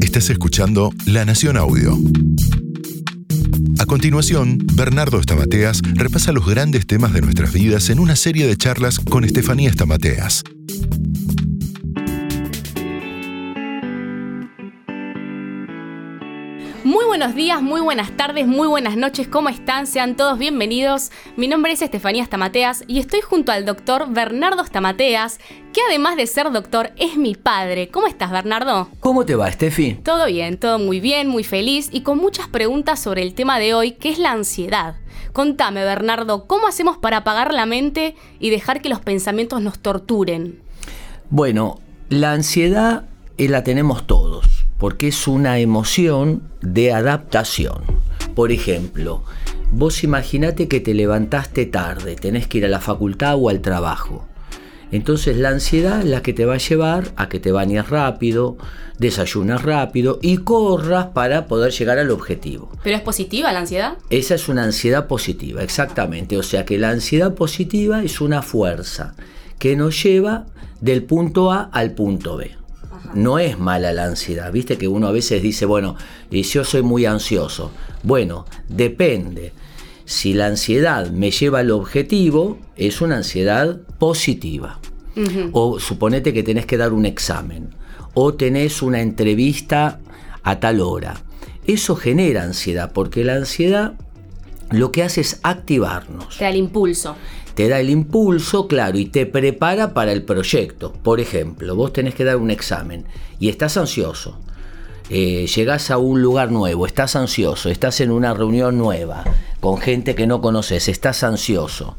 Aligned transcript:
Estás 0.00 0.30
escuchando 0.30 0.92
La 1.06 1.24
Nación 1.24 1.56
Audio. 1.56 1.98
A 3.78 3.86
continuación, 3.86 4.58
Bernardo 4.74 5.18
Estamateas 5.18 5.82
repasa 5.94 6.32
los 6.32 6.46
grandes 6.46 6.86
temas 6.86 7.12
de 7.12 7.20
nuestras 7.20 7.52
vidas 7.52 7.90
en 7.90 7.98
una 7.98 8.16
serie 8.16 8.46
de 8.46 8.56
charlas 8.56 8.98
con 8.98 9.24
Estefanía 9.24 9.70
Estamateas. 9.70 10.44
Buenos 17.16 17.36
días, 17.36 17.62
muy 17.62 17.80
buenas 17.80 18.10
tardes, 18.16 18.44
muy 18.44 18.66
buenas 18.66 18.96
noches, 18.96 19.28
¿cómo 19.28 19.48
están? 19.48 19.86
Sean 19.86 20.16
todos 20.16 20.36
bienvenidos. 20.36 21.12
Mi 21.36 21.46
nombre 21.46 21.70
es 21.70 21.80
Estefanía 21.80 22.24
Stamateas 22.24 22.82
y 22.88 22.98
estoy 22.98 23.20
junto 23.20 23.52
al 23.52 23.64
doctor 23.64 24.12
Bernardo 24.12 24.64
Stamateas, 24.64 25.38
que 25.72 25.80
además 25.88 26.16
de 26.16 26.26
ser 26.26 26.50
doctor 26.50 26.90
es 26.96 27.16
mi 27.16 27.36
padre. 27.36 27.88
¿Cómo 27.88 28.08
estás, 28.08 28.32
Bernardo? 28.32 28.88
¿Cómo 28.98 29.24
te 29.24 29.36
va, 29.36 29.48
Estefi? 29.48 29.94
Todo 30.02 30.26
bien, 30.26 30.58
todo 30.58 30.80
muy 30.80 30.98
bien, 30.98 31.28
muy 31.28 31.44
feliz 31.44 31.88
y 31.92 32.00
con 32.00 32.18
muchas 32.18 32.48
preguntas 32.48 32.98
sobre 32.98 33.22
el 33.22 33.34
tema 33.34 33.60
de 33.60 33.74
hoy, 33.74 33.92
que 33.92 34.08
es 34.08 34.18
la 34.18 34.32
ansiedad. 34.32 34.96
Contame, 35.32 35.84
Bernardo, 35.84 36.48
¿cómo 36.48 36.66
hacemos 36.66 36.98
para 36.98 37.18
apagar 37.18 37.54
la 37.54 37.64
mente 37.64 38.16
y 38.40 38.50
dejar 38.50 38.82
que 38.82 38.88
los 38.88 38.98
pensamientos 38.98 39.62
nos 39.62 39.78
torturen? 39.78 40.58
Bueno, 41.30 41.78
la 42.08 42.32
ansiedad 42.32 43.04
eh, 43.38 43.48
la 43.48 43.62
tenemos 43.62 44.04
todos 44.04 44.53
porque 44.84 45.08
es 45.08 45.26
una 45.28 45.60
emoción 45.60 46.42
de 46.60 46.92
adaptación. 46.92 47.84
Por 48.34 48.52
ejemplo, 48.52 49.24
vos 49.70 50.04
imaginate 50.04 50.68
que 50.68 50.78
te 50.78 50.92
levantaste 50.92 51.64
tarde, 51.64 52.16
tenés 52.16 52.48
que 52.48 52.58
ir 52.58 52.66
a 52.66 52.68
la 52.68 52.82
facultad 52.82 53.36
o 53.38 53.48
al 53.48 53.62
trabajo. 53.62 54.28
Entonces 54.92 55.38
la 55.38 55.48
ansiedad 55.48 56.00
es 56.00 56.04
la 56.04 56.20
que 56.20 56.34
te 56.34 56.44
va 56.44 56.56
a 56.56 56.58
llevar 56.58 57.12
a 57.16 57.30
que 57.30 57.40
te 57.40 57.50
bañes 57.50 57.88
rápido, 57.88 58.58
desayunas 58.98 59.62
rápido 59.62 60.18
y 60.20 60.36
corras 60.36 61.06
para 61.14 61.46
poder 61.46 61.72
llegar 61.72 61.98
al 61.98 62.10
objetivo. 62.10 62.70
¿Pero 62.82 62.96
es 62.96 63.02
positiva 63.02 63.54
la 63.54 63.60
ansiedad? 63.60 63.96
Esa 64.10 64.34
es 64.34 64.50
una 64.50 64.64
ansiedad 64.64 65.06
positiva, 65.06 65.62
exactamente. 65.62 66.36
O 66.36 66.42
sea 66.42 66.66
que 66.66 66.76
la 66.76 66.90
ansiedad 66.90 67.32
positiva 67.32 68.04
es 68.04 68.20
una 68.20 68.42
fuerza 68.42 69.14
que 69.58 69.76
nos 69.76 70.02
lleva 70.02 70.44
del 70.82 71.04
punto 71.04 71.50
A 71.50 71.70
al 71.72 71.92
punto 71.92 72.36
B 72.36 72.63
no 73.12 73.38
es 73.38 73.58
mala 73.58 73.92
la 73.92 74.04
ansiedad. 74.04 74.50
Viste 74.52 74.78
que 74.78 74.88
uno 74.88 75.06
a 75.06 75.12
veces 75.12 75.42
dice, 75.42 75.66
bueno, 75.66 75.96
y 76.30 76.42
yo 76.42 76.64
soy 76.64 76.82
muy 76.82 77.04
ansioso. 77.04 77.70
Bueno, 78.02 78.46
depende. 78.68 79.52
Si 80.04 80.34
la 80.34 80.46
ansiedad 80.46 81.10
me 81.10 81.30
lleva 81.30 81.60
al 81.60 81.70
objetivo, 81.70 82.58
es 82.76 83.00
una 83.00 83.16
ansiedad 83.16 83.80
positiva. 83.98 84.80
O 85.52 85.78
suponete 85.78 86.32
que 86.32 86.42
tenés 86.42 86.66
que 86.66 86.76
dar 86.76 86.92
un 86.92 87.06
examen. 87.06 87.70
O 88.14 88.34
tenés 88.34 88.82
una 88.82 89.00
entrevista 89.00 90.00
a 90.42 90.58
tal 90.58 90.80
hora. 90.80 91.22
Eso 91.66 91.96
genera 91.96 92.42
ansiedad, 92.42 92.92
porque 92.92 93.24
la 93.24 93.34
ansiedad 93.34 93.94
lo 94.70 94.92
que 94.92 95.02
hace 95.02 95.20
es 95.20 95.40
activarnos. 95.42 96.36
Te 96.36 96.44
da 96.44 96.50
el 96.50 96.56
impulso 96.56 97.16
te 97.54 97.68
da 97.68 97.80
el 97.80 97.90
impulso, 97.90 98.66
claro, 98.66 98.98
y 98.98 99.06
te 99.06 99.26
prepara 99.26 99.94
para 99.94 100.12
el 100.12 100.22
proyecto. 100.22 100.92
Por 100.92 101.20
ejemplo, 101.20 101.76
vos 101.76 101.92
tenés 101.92 102.14
que 102.14 102.24
dar 102.24 102.36
un 102.36 102.50
examen 102.50 103.04
y 103.38 103.48
estás 103.48 103.76
ansioso. 103.76 104.38
Eh, 105.10 105.46
llegás 105.46 105.90
a 105.90 105.98
un 105.98 106.22
lugar 106.22 106.50
nuevo, 106.50 106.86
estás 106.86 107.14
ansioso, 107.14 107.68
estás 107.68 108.00
en 108.00 108.10
una 108.10 108.32
reunión 108.32 108.78
nueva, 108.78 109.24
con 109.60 109.78
gente 109.78 110.14
que 110.14 110.26
no 110.26 110.40
conoces, 110.40 110.88
estás 110.88 111.22
ansioso. 111.22 111.96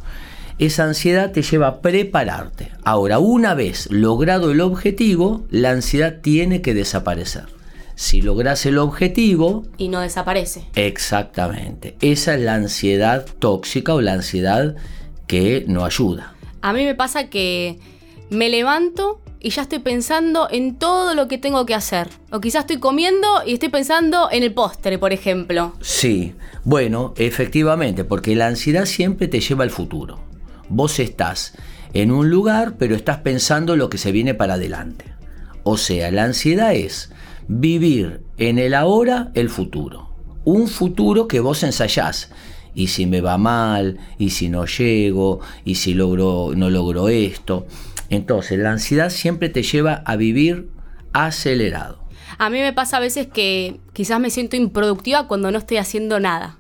Esa 0.58 0.86
ansiedad 0.86 1.32
te 1.32 1.42
lleva 1.42 1.68
a 1.68 1.82
prepararte. 1.82 2.72
Ahora, 2.84 3.20
una 3.20 3.54
vez 3.54 3.92
logrado 3.92 4.52
el 4.52 4.62
objetivo, 4.62 5.46
la 5.52 5.72
ansiedad 5.72 6.22
tiene 6.22 6.62
que 6.62 6.74
desaparecer. 6.74 7.44
Si 7.96 8.22
logras 8.22 8.66
el 8.66 8.78
objetivo... 8.78 9.64
Y 9.78 9.90
no 9.90 10.02
desaparece. 10.02 10.66
Exactamente. 10.76 11.96
Esa 12.02 12.36
es 12.36 12.42
la 12.42 12.56
ansiedad 12.56 13.26
tóxica 13.40 13.94
o 13.94 14.02
la 14.02 14.14
ansiedad 14.14 14.76
que 15.28 15.66
no 15.68 15.86
ayuda. 15.86 16.36
A 16.62 16.74
mí 16.74 16.84
me 16.84 16.96
pasa 16.96 17.30
que 17.30 17.80
me 18.30 18.50
levanto 18.50 19.22
y 19.40 19.52
ya 19.52 19.62
estoy 19.62 19.80
pensando 19.80 20.48
en 20.50 20.76
todo 20.76 21.14
lo 21.14 21.28
que 21.28 21.38
tengo 21.38 21.68
que 21.68 21.76
hacer. 21.76 22.10
O 22.32 22.42
quizás 22.42 22.62
estoy 22.62 22.80
comiendo 22.80 23.28
y 23.46 23.54
estoy 23.54 23.70
pensando 23.70 24.30
en 24.32 24.42
el 24.42 24.54
postre, 24.54 24.98
por 24.98 25.14
ejemplo. 25.14 25.74
Sí, 25.82 26.34
bueno, 26.64 27.14
efectivamente, 27.18 28.04
porque 28.04 28.36
la 28.36 28.48
ansiedad 28.48 28.86
siempre 28.86 29.28
te 29.28 29.40
lleva 29.40 29.64
al 29.64 29.70
futuro. 29.70 30.20
Vos 30.68 31.00
estás 31.00 31.54
en 31.94 32.12
un 32.12 32.32
lugar, 32.32 32.78
pero 32.80 32.96
estás 32.96 33.20
pensando 33.20 33.76
lo 33.76 33.90
que 33.90 34.00
se 34.00 34.12
viene 34.12 34.34
para 34.34 34.56
adelante. 34.56 35.06
O 35.62 35.78
sea, 35.78 36.10
la 36.10 36.24
ansiedad 36.24 36.74
es 36.74 37.12
vivir 37.48 38.22
en 38.38 38.58
el 38.58 38.74
ahora 38.74 39.30
el 39.36 39.50
futuro. 39.50 40.10
Un 40.44 40.68
futuro 40.68 41.28
que 41.28 41.40
vos 41.40 41.62
ensayás 41.62 42.32
y 42.76 42.88
si 42.88 43.06
me 43.06 43.22
va 43.22 43.38
mal, 43.38 43.98
y 44.20 44.32
si 44.32 44.50
no 44.50 44.66
llego, 44.66 45.40
y 45.64 45.76
si 45.76 45.94
logro, 45.94 46.52
no 46.56 46.70
logro 46.70 47.08
esto. 47.10 47.66
Entonces, 48.10 48.60
la 48.60 48.72
ansiedad 48.72 49.10
siempre 49.10 49.50
te 49.50 49.64
lleva 49.64 50.04
a 50.06 50.16
vivir 50.16 50.70
acelerado. 51.14 52.04
A 52.38 52.50
mí 52.50 52.60
me 52.60 52.74
pasa 52.74 52.98
a 52.98 53.00
veces 53.00 53.28
que 53.28 53.80
quizás 53.94 54.20
me 54.20 54.30
siento 54.30 54.56
improductiva 54.58 55.28
cuando 55.28 55.52
no 55.52 55.58
estoy 55.58 55.78
haciendo 55.78 56.20
nada. 56.20 56.58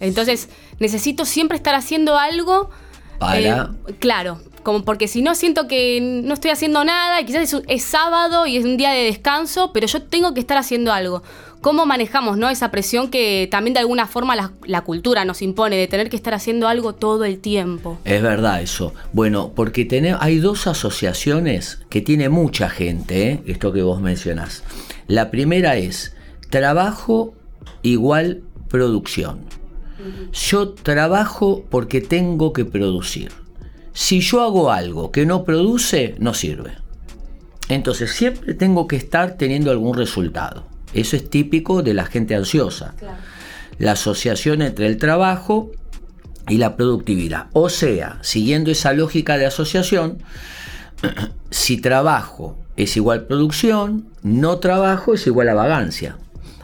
Entonces, 0.00 0.48
necesito 0.78 1.24
siempre 1.24 1.56
estar 1.56 1.74
haciendo 1.74 2.18
algo. 2.18 2.70
Para. 3.18 3.70
Eh, 3.88 3.94
claro, 3.98 4.40
como 4.62 4.84
porque 4.84 5.08
si 5.08 5.22
no 5.22 5.34
siento 5.34 5.68
que 5.68 6.00
no 6.00 6.34
estoy 6.34 6.50
haciendo 6.50 6.84
nada, 6.84 7.20
y 7.20 7.24
quizás 7.24 7.54
es, 7.66 7.82
sábado 7.82 8.46
y 8.46 8.56
es 8.56 8.64
un 8.64 8.76
día 8.76 8.90
de 8.90 9.04
descanso, 9.04 9.72
pero 9.72 9.86
yo 9.86 10.02
tengo 10.02 10.34
que 10.34 10.40
estar 10.40 10.58
haciendo 10.58 10.92
algo 10.92 11.22
cómo 11.60 11.86
manejamos 11.86 12.38
¿no? 12.38 12.48
esa 12.48 12.70
presión 12.70 13.10
que 13.10 13.48
también 13.50 13.74
de 13.74 13.80
alguna 13.80 14.06
forma 14.06 14.36
la, 14.36 14.80
cultura 14.82 15.24
nos 15.24 15.42
impone 15.42 15.76
de 15.76 15.88
tener 15.88 16.08
que 16.08 16.14
estar 16.14 16.32
haciendo 16.32 16.68
algo 16.68 16.94
todo 16.94 17.24
el 17.24 17.40
tiempo. 17.40 17.98
Es 18.04 18.22
verdad 18.22 18.62
eso. 18.62 18.94
Bueno, 19.12 19.52
porque 19.56 19.88
hay 20.20 20.38
dos 20.38 20.68
asociaciones 20.68 21.80
que 21.90 22.00
tiene 22.00 22.28
mucha 22.28 22.68
gente, 22.68 23.28
¿eh? 23.28 23.42
esto 23.46 23.72
que 23.72 23.82
vos 23.82 24.00
mencionás. 24.00 24.62
La 25.08 25.32
primera 25.32 25.76
es 25.76 26.14
trabajo 26.48 27.34
igual 27.82 28.42
producción. 28.68 29.40
Yo 30.32 30.70
trabajo 30.70 31.64
porque 31.68 32.00
tengo 32.00 32.52
que 32.52 32.64
producir. 32.64 33.32
Si 33.98 34.20
yo 34.20 34.42
hago 34.42 34.70
algo 34.70 35.10
que 35.10 35.26
no 35.26 35.42
produce, 35.42 36.14
no 36.20 36.32
sirve. 36.32 36.70
Entonces 37.68 38.12
siempre 38.12 38.54
tengo 38.54 38.86
que 38.86 38.94
estar 38.94 39.36
teniendo 39.36 39.72
algún 39.72 39.96
resultado. 39.96 40.68
Eso 40.94 41.16
es 41.16 41.28
típico 41.28 41.82
de 41.82 41.94
la 41.94 42.04
gente 42.04 42.36
ansiosa. 42.36 42.94
La 43.76 43.92
asociación 43.92 44.62
entre 44.62 44.86
el 44.86 44.98
trabajo 44.98 45.72
y 46.48 46.58
la 46.58 46.76
productividad. 46.76 47.48
O 47.52 47.70
sea, 47.70 48.20
siguiendo 48.22 48.70
esa 48.70 48.92
lógica 48.92 49.36
de 49.36 49.46
asociación, 49.46 50.22
si 51.50 51.78
trabajo 51.78 52.56
es 52.76 52.96
igual 52.96 53.26
producción, 53.26 54.10
no 54.22 54.60
trabajo 54.60 55.14
es 55.14 55.26
igual 55.26 55.48
a 55.48 55.54
vagancia. 55.54 56.18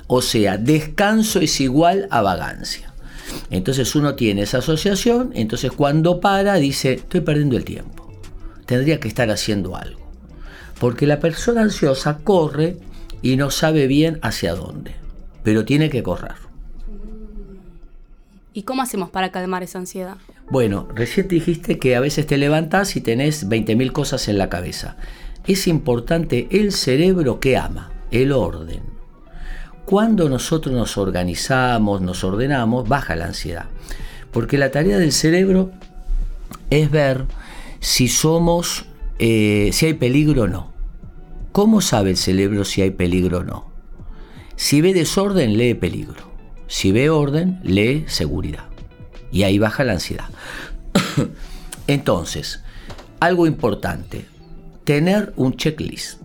O 0.07 0.23
sea, 0.23 0.57
descanso 0.57 1.41
es 1.41 1.61
igual 1.61 2.07
a 2.13 2.23
vagancia. 2.23 2.94
Entonces 3.51 3.95
uno 3.95 4.15
tiene 4.15 4.43
esa 4.43 4.59
asociación, 4.59 5.31
entonces 5.35 5.73
cuando 5.73 6.21
para 6.21 6.55
dice, 6.55 6.95
estoy 6.95 7.21
perdiendo 7.21 7.57
el 7.57 7.65
tiempo, 7.65 8.13
tendría 8.67 9.01
que 9.01 9.09
estar 9.09 9.31
haciendo 9.31 9.77
algo. 9.77 10.01
Porque 10.79 11.07
la 11.07 11.21
persona 11.21 11.63
ansiosa 11.63 12.19
corre 12.19 12.77
y 13.23 13.37
no 13.37 13.51
sabe 13.51 13.87
bien 13.87 14.19
hacia 14.23 14.55
dónde, 14.55 14.95
pero 15.43 15.65
tiene 15.65 15.91
que 15.91 16.03
correr. 16.03 16.45
¿Y 18.53 18.63
cómo 18.63 18.83
hacemos 18.83 19.11
para 19.11 19.33
calmar 19.33 19.63
esa 19.63 19.79
ansiedad? 19.79 20.17
Bueno, 20.49 20.87
recién 20.95 21.27
dijiste 21.27 21.79
que 21.79 21.97
a 21.97 22.01
veces 22.01 22.27
te 22.27 22.39
levantas 22.39 22.95
y 22.97 23.01
tenés 23.01 23.49
20.000 23.49 23.93
cosas 23.93 24.29
en 24.29 24.39
la 24.39 24.49
cabeza. 24.49 24.97
Es 25.47 25.67
importante 25.67 26.47
el 26.51 26.73
cerebro 26.73 27.41
que 27.41 27.57
ama, 27.57 27.91
el 28.11 28.31
orden. 28.31 28.94
Cuando 29.85 30.29
nosotros 30.29 30.75
nos 30.75 30.97
organizamos, 30.97 32.01
nos 32.01 32.25
ordenamos, 32.25 32.89
baja 32.89 33.17
la 33.17 33.27
ansiedad. 33.27 33.67
Porque 34.33 34.59
la 34.59 34.71
tarea 34.71 34.99
del 34.99 35.13
cerebro 35.13 35.71
es 36.71 36.91
ver 36.91 37.25
si 37.81 38.09
somos, 38.09 38.87
eh, 39.19 39.71
si 39.73 39.87
hay 39.87 39.95
peligro 39.95 40.43
o 40.43 40.49
no. 40.49 40.73
¿Cómo 41.53 41.81
sabe 41.81 42.11
el 42.11 42.17
cerebro 42.17 42.65
si 42.65 42.83
hay 42.83 42.91
peligro 42.91 43.39
o 43.39 43.45
no? 43.45 43.71
Si 44.57 44.81
ve 44.81 44.95
desorden, 44.95 45.57
lee 45.57 45.75
peligro. 45.75 46.33
Si 46.67 46.91
ve 46.91 47.11
orden, 47.11 47.61
lee 47.63 48.05
seguridad. 48.09 48.65
Y 49.31 49.43
ahí 49.43 49.59
baja 49.59 49.85
la 49.85 49.93
ansiedad. 49.93 50.29
Entonces, 51.87 52.63
algo 53.21 53.47
importante, 53.47 54.27
tener 54.85 55.33
un 55.37 55.57
checklist. 55.57 56.21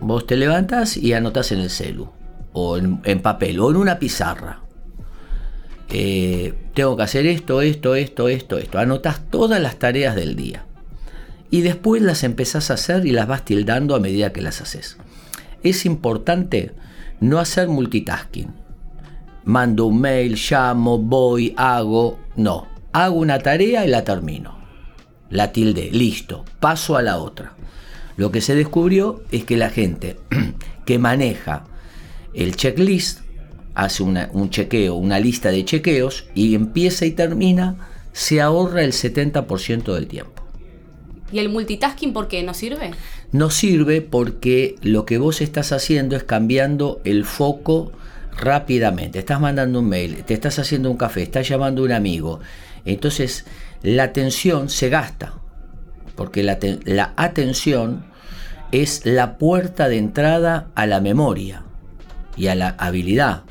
Vos 0.00 0.26
te 0.26 0.36
levantas 0.36 0.96
y 0.96 1.12
anotas 1.12 1.52
en 1.52 1.60
el 1.60 1.70
celu, 1.70 2.10
o 2.58 2.78
en, 2.78 3.20
papel, 3.20 3.60
o 3.60 3.70
en 3.70 3.76
una 3.76 3.98
pizarra. 3.98 4.62
Tengo 5.88 6.96
que 6.96 7.02
hacer 7.02 7.26
esto, 7.26 7.60
esto, 7.60 7.94
esto, 7.94 8.28
esto, 8.28 8.56
esto. 8.56 8.78
Anotas 8.78 9.28
todas 9.30 9.60
las 9.60 9.78
tareas 9.78 10.16
del 10.16 10.36
día 10.36 10.64
y 11.50 11.60
después 11.60 12.00
las 12.00 12.24
empezás 12.24 12.70
a 12.70 12.74
hacer 12.74 13.04
y 13.04 13.12
las 13.12 13.26
vas 13.26 13.44
tildando 13.44 13.94
a 13.94 14.00
medida 14.00 14.32
que 14.32 14.40
las 14.40 14.62
haces. 14.62 14.96
es 15.62 15.84
importante 15.84 16.72
no 17.20 17.38
hacer 17.40 17.68
multitasking. 17.68 18.54
Mando 19.44 19.86
un 19.86 20.00
mail, 20.00 20.38
llamo, 20.50 20.98
voy, 20.98 21.52
hago. 21.58 22.18
No, 22.36 22.68
hago 22.92 23.16
una 23.16 23.38
tarea 23.38 23.84
y 23.84 23.88
la 23.88 24.02
termino. 24.02 24.56
La 25.28 25.52
tilde, 25.52 25.90
listo, 25.92 26.44
paso 26.58 26.96
a 26.96 27.02
la 27.02 27.18
otra. 27.18 27.52
Lo 28.16 28.30
que 28.30 28.40
se 28.40 28.54
descubrió 28.54 29.22
es 29.30 29.44
que 29.44 29.58
la 29.58 29.68
gente 29.68 30.16
que 30.86 30.98
maneja 30.98 31.64
el 32.36 32.54
checklist 32.54 33.20
hace 33.74 34.02
un 34.02 34.50
chequeo, 34.50 34.94
una 34.94 35.18
lista 35.18 35.50
de 35.50 35.64
chequeos 35.64 36.26
y 36.34 36.54
empieza 36.54 37.04
y 37.04 37.10
termina, 37.10 37.88
se 38.12 38.40
ahorra 38.40 38.82
el 38.82 38.92
70% 38.92 39.94
del 39.94 40.06
tiempo. 40.06 40.42
¿Y 41.32 41.40
el 41.40 41.48
multitasking 41.48 42.12
por 42.12 42.28
qué 42.28 42.42
no 42.42 42.54
sirve? 42.54 42.92
No 43.32 43.50
sirve 43.50 44.00
porque 44.00 44.76
lo 44.80 45.04
que 45.04 45.18
vos 45.18 45.40
estás 45.40 45.72
haciendo 45.72 46.16
es 46.16 46.24
cambiando 46.24 47.00
el 47.04 47.24
foco 47.24 47.92
rápidamente. 48.38 49.18
Estás 49.18 49.40
mandando 49.40 49.80
un 49.80 49.88
mail, 49.88 50.24
te 50.24 50.34
estás 50.34 50.58
haciendo 50.58 50.90
un 50.90 50.96
café, 50.96 51.22
estás 51.22 51.48
llamando 51.48 51.82
a 51.82 51.86
un 51.86 51.92
amigo. 51.92 52.40
Entonces 52.84 53.44
la 53.82 54.04
atención 54.04 54.70
se 54.70 54.88
gasta, 54.88 55.34
porque 56.14 56.42
la, 56.42 56.58
la 56.84 57.12
atención 57.16 58.06
es 58.72 59.04
la 59.04 59.36
puerta 59.36 59.88
de 59.88 59.98
entrada 59.98 60.68
a 60.74 60.86
la 60.86 61.00
memoria 61.00 61.65
y 62.36 62.48
a 62.48 62.54
la 62.54 62.70
habilidad. 62.78 63.42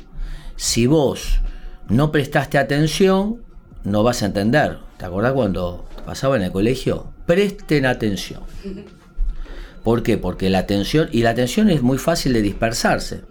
Si 0.56 0.86
vos 0.86 1.40
no 1.88 2.10
prestaste 2.10 2.58
atención, 2.58 3.42
no 3.84 4.02
vas 4.02 4.22
a 4.22 4.26
entender. 4.26 4.78
¿Te 4.96 5.04
acordás 5.04 5.32
cuando 5.32 5.84
pasaba 6.04 6.36
en 6.36 6.42
el 6.42 6.52
colegio? 6.52 7.12
Presten 7.26 7.86
atención. 7.86 8.42
¿Por 9.84 10.02
qué? 10.02 10.18
Porque 10.18 10.50
la 10.50 10.60
atención, 10.60 11.08
y 11.12 11.22
la 11.22 11.30
atención 11.30 11.70
es 11.70 11.82
muy 11.82 11.98
fácil 11.98 12.32
de 12.32 12.42
dispersarse, 12.42 13.22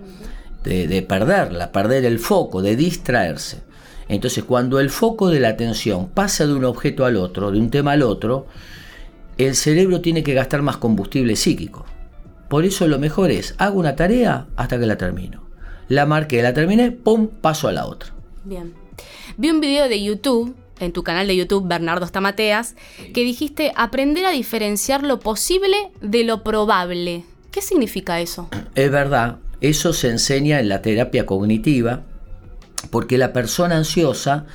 de, 0.63 0.87
de 0.87 1.01
perderla, 1.01 1.71
perder 1.71 2.05
el 2.05 2.19
foco, 2.19 2.61
de 2.61 2.75
distraerse. 2.75 3.63
Entonces, 4.07 4.43
cuando 4.43 4.79
el 4.79 4.89
foco 4.89 5.29
de 5.29 5.39
la 5.39 5.49
atención 5.49 6.09
pasa 6.09 6.45
de 6.45 6.53
un 6.53 6.63
objeto 6.63 7.05
al 7.05 7.17
otro, 7.17 7.51
de 7.51 7.59
un 7.59 7.71
tema 7.71 7.93
al 7.93 8.03
otro, 8.03 8.45
el 9.37 9.55
cerebro 9.55 9.99
tiene 9.99 10.23
que 10.23 10.33
gastar 10.33 10.61
más 10.61 10.77
combustible 10.77 11.35
psíquico. 11.35 11.85
Por 12.47 12.63
eso 12.63 12.87
lo 12.87 12.99
mejor 12.99 13.31
es, 13.31 13.55
hago 13.57 13.79
una 13.79 13.95
tarea 13.95 14.45
hasta 14.55 14.79
que 14.79 14.85
la 14.85 14.97
termino 14.97 15.44
la 15.87 16.05
marqué, 16.05 16.41
la 16.41 16.53
terminé, 16.53 16.91
pum, 16.91 17.27
paso 17.27 17.67
a 17.67 17.71
la 17.71 17.85
otra. 17.85 18.13
Bien. 18.43 18.73
Vi 19.37 19.49
un 19.49 19.59
video 19.59 19.87
de 19.89 20.01
YouTube, 20.01 20.55
en 20.79 20.93
tu 20.93 21.03
canal 21.03 21.27
de 21.27 21.35
YouTube, 21.35 21.67
Bernardo 21.67 22.05
Stamateas, 22.05 22.75
que 23.13 23.23
dijiste 23.23 23.71
aprender 23.75 24.25
a 24.25 24.31
diferenciar 24.31 25.03
lo 25.03 25.19
posible 25.19 25.75
de 26.01 26.23
lo 26.23 26.43
probable. 26.43 27.25
¿Qué 27.51 27.61
significa 27.61 28.19
eso? 28.19 28.49
Es 28.75 28.91
verdad, 28.91 29.37
eso 29.61 29.93
se 29.93 30.09
enseña 30.09 30.59
en 30.59 30.69
la 30.69 30.81
terapia 30.81 31.25
cognitiva, 31.25 32.03
porque 32.89 33.17
la 33.17 33.33
persona 33.33 33.77
ansiosa 33.77 34.45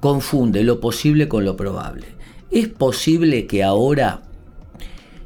confunde 0.00 0.64
lo 0.64 0.80
posible 0.80 1.28
con 1.28 1.44
lo 1.44 1.56
probable. 1.56 2.06
¿Es 2.50 2.68
posible 2.68 3.46
que 3.46 3.62
ahora 3.62 4.22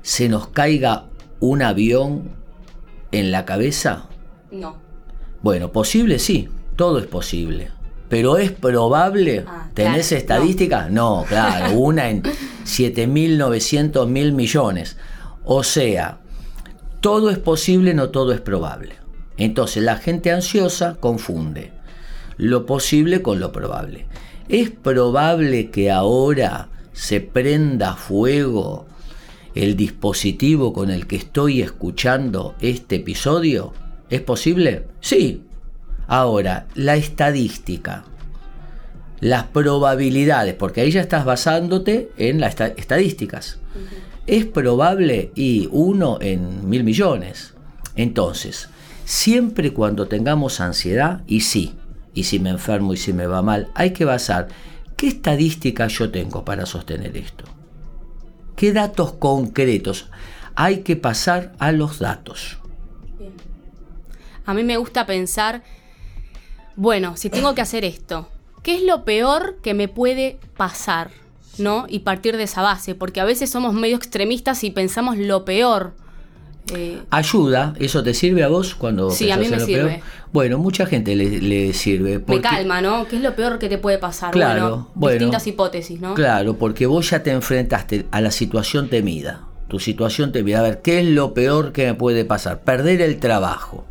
se 0.03 0.29
nos 0.29 0.49
caiga 0.49 1.07
un 1.41 1.63
avión 1.63 2.33
en 3.13 3.31
la 3.31 3.45
cabeza? 3.45 4.09
No. 4.51 4.84
Bueno, 5.45 5.73
posible 5.73 6.19
sí, 6.19 6.49
todo 6.75 6.99
es 6.99 7.07
posible. 7.07 7.71
Pero 8.09 8.39
es 8.39 8.51
probable, 8.51 9.45
ah, 9.47 9.69
¿tenés 9.75 10.11
estadísticas? 10.11 10.91
No. 10.91 11.27
claro, 11.29 11.75
una 11.79 12.09
en 12.09 12.23
7.900 12.23 14.07
mil 14.07 14.33
millones. 14.33 14.97
O 15.45 15.63
sea, 15.63 16.21
todo 17.03 17.29
es 17.29 17.37
posible, 17.37 17.93
no 17.93 18.09
todo 18.09 18.33
es 18.33 18.41
probable. 18.41 18.95
Entonces 19.37 19.83
la 19.83 19.97
gente 19.97 20.33
ansiosa 20.33 20.97
confunde 20.99 21.73
lo 22.39 22.65
posible 22.65 23.21
con 23.21 23.39
lo 23.39 23.53
probable. 23.53 24.07
¿Es 24.49 24.71
probable 24.71 25.71
que 25.71 25.91
ahora 25.91 26.71
se 26.95 27.21
prenda 27.21 27.97
fuego 27.97 28.87
el 29.55 29.77
dispositivo 29.77 30.73
con 30.73 30.91
el 30.91 31.07
que 31.07 31.17
estoy 31.17 31.61
escuchando 31.61 32.55
este 32.63 32.97
episodio? 32.97 33.75
¿Es 34.11 34.21
posible? 34.21 34.87
Sí. 35.01 35.43
Ahora, 36.07 36.67
la 36.75 36.97
estadística, 36.97 38.05
las 39.21 39.45
probabilidades, 39.45 40.55
porque 40.55 40.83
ahí 40.83 40.91
ya 40.91 41.01
estás 41.01 41.25
basándote 41.25 42.11
en 42.19 42.41
las 42.41 42.61
estadísticas. 42.61 43.59
Es 44.27 44.45
probable 44.45 45.33
y 45.35 45.69
uno 45.73 46.19
en 46.21 46.69
mil 46.69 46.85
millones. 46.85 47.55
Entonces, 47.97 48.69
siempre 49.05 49.73
cuando 49.73 50.09
tengamos 50.09 50.61
ansiedad, 50.61 51.23
y 51.27 51.41
sí, 51.41 51.75
y 52.13 52.25
si 52.25 52.39
me 52.39 52.51
enfermo 52.51 52.93
y 52.93 52.97
si 52.97 53.13
me 53.13 53.27
va 53.27 53.43
mal, 53.43 53.69
hay 53.75 53.93
que 53.93 54.05
basar 54.05 54.49
qué 54.97 55.09
estadística 55.09 55.87
yo 55.89 56.11
tengo 56.11 56.45
para 56.45 56.67
sostener 56.67 57.17
esto. 57.17 57.45
¿Qué 58.57 58.73
datos 58.73 59.15
concretos? 59.15 60.11
Hay 60.55 60.79
que 60.79 60.97
pasar 60.97 61.53
a 61.59 61.73
los 61.73 61.99
datos. 61.99 62.59
A 64.47 64.55
mí 64.55 64.63
me 64.63 64.77
gusta 64.77 65.07
pensar, 65.07 65.63
bueno, 66.77 67.17
si 67.17 67.31
tengo 67.31 67.55
que 67.55 67.63
hacer 67.63 67.85
esto, 67.85 68.29
¿qué 68.63 68.77
es 68.77 68.83
lo 68.83 69.05
peor 69.05 69.59
que 69.63 69.75
me 69.75 69.89
puede 69.89 70.39
pasar? 70.57 71.11
¿No? 71.57 71.87
Y 71.89 72.01
partir 72.01 72.37
de 72.37 72.43
esa 72.43 72.63
base, 72.63 72.97
porque 72.97 73.21
a 73.21 73.25
veces 73.25 73.49
somos 73.49 73.75
medio 73.75 73.97
extremistas 73.97 74.65
y 74.65 74.71
pensamos 74.71 75.17
lo 75.17 75.45
peor. 75.45 75.95
Eh, 76.75 77.01
Ayuda, 77.11 77.75
¿eso 77.79 78.03
te 78.03 78.13
sirve 78.15 78.43
a 78.43 78.49
vos 78.49 78.75
cuando 78.75 79.11
Sí, 79.11 79.31
a 79.31 79.37
mí 79.37 79.49
me 79.49 79.61
sirve. 79.61 80.03
Bueno, 80.33 80.59
mucha 80.59 80.87
gente 80.87 81.15
le, 81.15 81.73
sirve. 81.75 82.21
Me 82.27 82.41
calma, 82.41 82.81
¿no? 82.81 83.07
¿Qué 83.07 83.17
es 83.17 83.23
lo 83.23 83.37
peor 83.37 83.59
que 83.59 83.69
te 83.69 83.79
puede 83.79 83.99
pasar? 83.99 84.33
Claro, 84.33 84.89
bueno, 84.95 85.13
distintas 85.13 85.47
hipótesis, 85.47 86.01
¿no? 86.01 86.15
Claro, 86.15 86.57
porque 86.57 86.87
vos 86.87 87.09
ya 87.11 87.23
te 87.23 87.31
enfrentaste 87.31 88.07
a 88.11 88.21
la 88.21 88.31
situación 88.31 88.89
temida. 88.89 89.43
Tu 89.69 89.79
situación 89.79 90.33
temida. 90.33 90.61
A 90.61 90.63
ver, 90.63 90.83
¿qué 90.83 91.01
es 91.01 91.07
lo 91.07 91.35
peor 91.35 91.73
que 91.73 91.87
me 91.87 91.95
puede 91.95 92.25
pasar? 92.25 92.63
Perder 92.63 93.01
el 93.01 93.21
trabajo. 93.21 93.85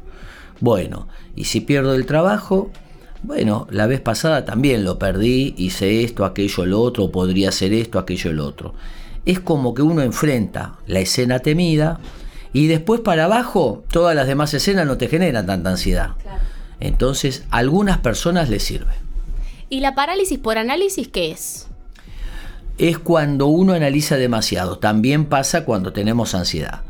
Bueno, 0.64 1.10
y 1.36 1.44
si 1.44 1.60
pierdo 1.60 1.94
el 1.94 2.06
trabajo, 2.06 2.72
bueno, 3.22 3.68
la 3.70 3.86
vez 3.86 4.00
pasada 4.00 4.46
también 4.46 4.86
lo 4.86 4.98
perdí, 4.98 5.54
hice 5.58 6.06
esto, 6.06 6.24
aquello, 6.24 6.66
lo 6.66 6.80
otro, 6.80 7.12
podría 7.12 7.50
hacer 7.50 7.74
esto, 7.74 8.00
aquello, 8.00 8.32
lo 8.32 8.46
otro. 8.46 8.74
Es 9.26 9.42
como 9.42 9.74
que 9.74 9.82
uno 9.82 10.02
enfrenta 10.02 10.76
la 10.88 11.02
escena 11.02 11.40
temida 11.40 12.00
y 12.54 12.68
después 12.68 13.02
para 13.02 13.26
abajo 13.26 13.84
todas 13.92 14.16
las 14.16 14.26
demás 14.26 14.54
escenas 14.54 14.88
no 14.88 14.98
te 14.98 15.10
generan 15.10 15.48
tanta 15.48 15.70
ansiedad. 15.70 16.12
Entonces, 16.80 17.44
a 17.52 17.58
algunas 17.58 17.98
personas 17.98 18.48
les 18.50 18.64
sirve. 18.64 18.94
¿Y 19.70 19.82
la 19.82 19.96
parálisis 19.96 20.40
por 20.40 20.58
análisis 20.58 21.10
qué 21.10 21.32
es? 21.32 21.68
Es 22.78 23.00
cuando 23.00 23.48
uno 23.48 23.74
analiza 23.74 24.16
demasiado. 24.16 24.78
También 24.78 25.26
pasa 25.26 25.66
cuando 25.66 25.92
tenemos 25.92 26.34
ansiedad 26.34 26.84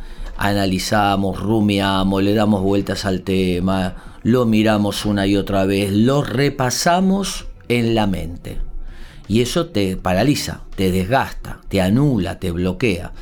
analizamos, 0.44 1.40
rumiamos, 1.40 2.22
le 2.22 2.34
damos 2.34 2.62
vueltas 2.62 3.06
al 3.06 3.22
tema, 3.22 4.18
lo 4.24 4.46
miramos 4.46 5.06
una 5.06 5.26
y 5.26 5.38
otra 5.38 5.64
vez, 5.66 5.94
lo 5.94 6.22
repasamos 6.22 7.48
en 7.70 7.96
la 7.96 8.08
mente. 8.08 8.58
Y 9.30 9.42
eso 9.42 9.68
te 9.68 9.96
paraliza, 9.96 10.64
te 10.76 10.92
desgasta, 10.92 11.62
te 11.70 11.82
anula, 11.82 12.40
te 12.40 12.52
bloquea. 12.52 13.14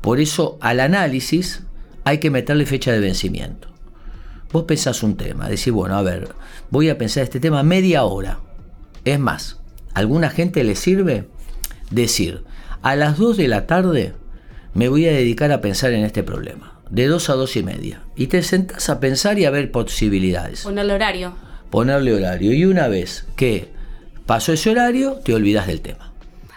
Por 0.00 0.20
eso 0.20 0.56
al 0.62 0.80
análisis 0.80 1.64
hay 2.04 2.16
que 2.16 2.30
meterle 2.30 2.64
fecha 2.64 2.92
de 2.92 3.00
vencimiento. 3.00 3.68
Vos 4.50 4.64
pensás 4.64 5.02
un 5.02 5.18
tema, 5.18 5.50
decís, 5.50 5.72
bueno, 5.74 5.96
a 5.96 6.02
ver, 6.02 6.34
voy 6.70 6.88
a 6.88 6.96
pensar 6.96 7.24
este 7.24 7.40
tema 7.40 7.62
media 7.62 8.04
hora. 8.04 8.40
Es 9.04 9.20
más, 9.20 9.60
¿a 9.92 9.98
alguna 9.98 10.30
gente 10.30 10.64
le 10.64 10.76
sirve 10.76 11.28
decir, 11.90 12.42
a 12.80 12.96
las 12.96 13.18
2 13.18 13.36
de 13.36 13.48
la 13.48 13.66
tarde 13.66 14.14
me 14.74 14.88
voy 14.88 15.06
a 15.06 15.12
dedicar 15.12 15.50
a 15.52 15.60
pensar 15.60 15.92
en 15.92 16.04
este 16.04 16.22
problema, 16.22 16.74
de 16.90 17.06
2 17.06 17.30
a 17.30 17.34
2 17.34 17.56
y 17.56 17.62
media. 17.62 18.02
Y 18.16 18.28
te 18.28 18.42
sentás 18.42 18.88
a 18.88 19.00
pensar 19.00 19.38
y 19.38 19.44
a 19.44 19.50
ver 19.50 19.70
posibilidades. 19.70 20.62
Ponerle 20.62 20.94
horario. 20.94 21.34
Ponerle 21.70 22.14
horario. 22.14 22.52
Y 22.52 22.64
una 22.64 22.88
vez 22.88 23.26
que 23.36 23.68
pasó 24.26 24.52
ese 24.52 24.70
horario, 24.70 25.14
te 25.24 25.34
olvidas 25.34 25.66
del 25.66 25.80
tema. 25.80 26.12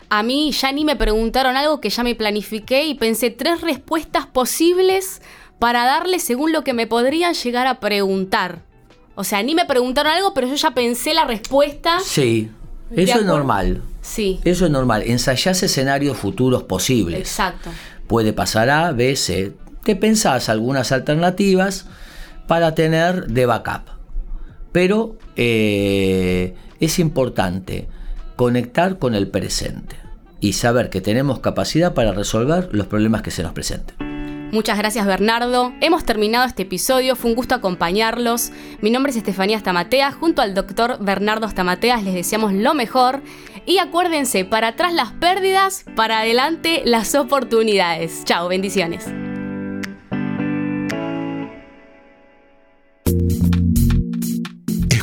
A 0.09 0.21
mí 0.21 0.51
ya 0.51 0.71
ni 0.71 0.85
me 0.85 0.95
preguntaron 0.95 1.57
algo 1.57 1.81
que 1.81 1.89
ya 1.89 2.03
me 2.03 2.13
planifiqué 2.13 2.85
y 2.85 2.93
pensé 2.93 3.31
tres 3.31 3.61
respuestas 3.61 4.27
posibles 4.27 5.21
para 5.57 5.85
darle 5.85 6.19
según 6.19 6.51
lo 6.51 6.63
que 6.63 6.73
me 6.73 6.85
podrían 6.85 7.33
llegar 7.33 7.65
a 7.65 7.79
preguntar. 7.79 8.59
O 9.15 9.23
sea, 9.23 9.41
ni 9.41 9.55
me 9.55 9.65
preguntaron 9.65 10.11
algo, 10.11 10.33
pero 10.33 10.47
yo 10.47 10.55
ya 10.55 10.71
pensé 10.71 11.13
la 11.15 11.25
respuesta. 11.25 11.99
Sí, 12.03 12.51
eso 12.95 13.19
es 13.19 13.25
normal. 13.25 13.81
Sí. 14.01 14.39
Eso 14.43 14.65
es 14.65 14.71
normal. 14.71 15.03
Ensayás 15.05 15.63
escenarios 15.63 16.17
futuros 16.17 16.63
posibles. 16.63 17.19
Exacto 17.19 17.71
puede 18.07 18.33
pasar 18.33 18.69
A, 18.69 18.91
B, 18.91 19.15
C. 19.15 19.53
Te 19.83 19.95
pensás 19.95 20.49
algunas 20.49 20.91
alternativas 20.91 21.87
para 22.47 22.75
tener 22.75 23.27
de 23.27 23.45
backup. 23.45 23.89
Pero 24.71 25.17
eh, 25.35 26.55
es 26.79 26.99
importante 26.99 27.87
conectar 28.35 28.97
con 28.97 29.15
el 29.15 29.27
presente 29.27 29.95
y 30.39 30.53
saber 30.53 30.89
que 30.89 31.01
tenemos 31.01 31.39
capacidad 31.39 31.93
para 31.93 32.11
resolver 32.11 32.69
los 32.71 32.87
problemas 32.87 33.21
que 33.21 33.31
se 33.31 33.43
nos 33.43 33.53
presenten. 33.53 34.12
Muchas 34.53 34.77
gracias 34.77 35.07
Bernardo. 35.07 35.73
Hemos 35.81 36.05
terminado 36.05 36.45
este 36.45 36.61
episodio, 36.61 37.15
fue 37.15 37.31
un 37.31 37.35
gusto 37.35 37.55
acompañarlos. 37.55 38.51
Mi 38.81 38.91
nombre 38.91 39.09
es 39.09 39.15
Estefanía 39.17 39.57
Stamateas, 39.57 40.13
junto 40.13 40.43
al 40.43 40.53
doctor 40.53 41.03
Bernardo 41.03 41.49
Stamateas 41.49 42.03
les 42.03 42.13
deseamos 42.13 42.53
lo 42.53 42.75
mejor. 42.75 43.23
Y 43.65 43.79
acuérdense, 43.79 44.45
para 44.45 44.67
atrás 44.67 44.93
las 44.93 45.11
pérdidas, 45.13 45.85
para 45.95 46.19
adelante 46.19 46.83
las 46.85 47.15
oportunidades. 47.15 48.25
Chao, 48.25 48.47
bendiciones. 48.47 49.22